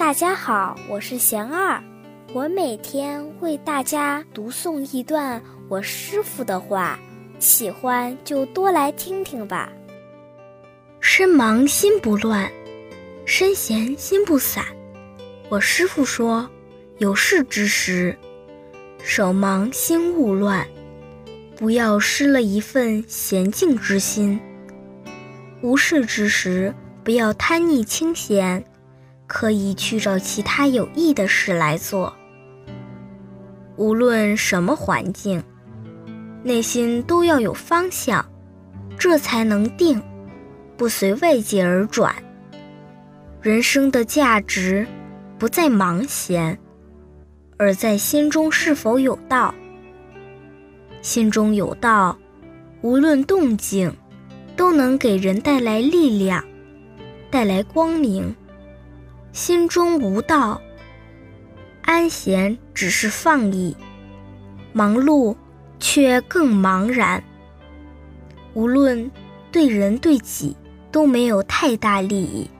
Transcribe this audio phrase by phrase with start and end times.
[0.00, 1.78] 大家好，我是贤二，
[2.32, 6.98] 我每天为大家读诵一段我师傅的话，
[7.38, 9.70] 喜欢就多来听听吧。
[11.00, 12.50] 身忙心不乱，
[13.26, 14.64] 身闲心不散。
[15.50, 16.48] 我师傅说，
[16.96, 18.18] 有事之时，
[19.02, 20.66] 手忙心勿乱，
[21.56, 24.40] 不要失了一份闲静之心；
[25.60, 26.74] 无事之时，
[27.04, 28.64] 不要贪逆清闲。
[29.32, 32.12] 可以去找其他有益的事来做。
[33.76, 35.40] 无论什么环境，
[36.42, 38.26] 内心都要有方向，
[38.98, 40.02] 这才能定，
[40.76, 42.12] 不随外界而转。
[43.40, 44.84] 人生的价值
[45.38, 46.58] 不在忙闲，
[47.56, 49.54] 而在心中是否有道。
[51.02, 52.18] 心中有道，
[52.82, 53.94] 无论动静，
[54.56, 56.44] 都能给人带来力量，
[57.30, 58.34] 带来光明。
[59.32, 60.60] 心中无道，
[61.82, 63.76] 安闲只是放逸；
[64.72, 65.36] 忙碌
[65.78, 67.22] 却更茫然。
[68.54, 69.10] 无论
[69.52, 70.56] 对人对己，
[70.90, 72.50] 都没有太大利益。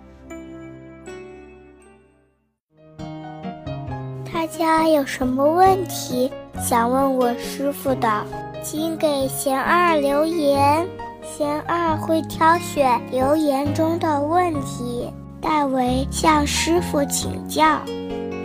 [4.33, 6.31] 大家有什么问题
[6.61, 8.27] 想问我师傅的，
[8.63, 10.87] 请给贤二留言，
[11.23, 15.11] 贤二会挑选留言中的问题。
[15.41, 17.81] 代为向师傅请教，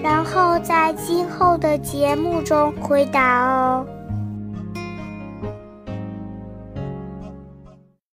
[0.02, 3.86] 然后在今后的节目中回答哦。